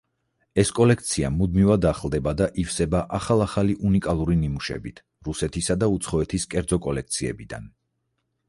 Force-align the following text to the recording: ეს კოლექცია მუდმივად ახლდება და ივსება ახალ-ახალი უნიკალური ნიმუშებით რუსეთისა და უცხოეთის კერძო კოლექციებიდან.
ეს 0.61 0.69
კოლექცია 0.77 1.29
მუდმივად 1.33 1.85
ახლდება 1.89 2.33
და 2.39 2.47
ივსება 2.63 3.01
ახალ-ახალი 3.19 3.77
უნიკალური 3.91 4.39
ნიმუშებით 4.41 5.03
რუსეთისა 5.29 5.79
და 5.85 5.91
უცხოეთის 5.99 6.49
კერძო 6.55 6.81
კოლექციებიდან. 6.89 7.71